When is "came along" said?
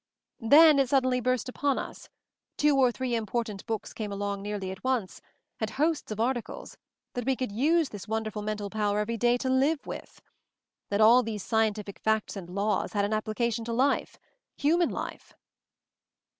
3.93-4.41